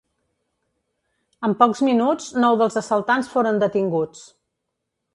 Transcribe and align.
En 1.49 1.53
pocs 1.59 1.83
minuts 1.89 2.31
nou 2.47 2.59
dels 2.65 2.81
assaltants 2.85 3.33
foren 3.37 3.65
detinguts. 3.67 4.29